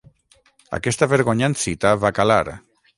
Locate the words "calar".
2.23-2.45